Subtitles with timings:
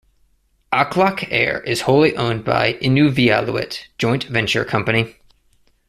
[0.73, 5.13] Aklak Air is wholly owned by Inuvialuit Joint Venture Company.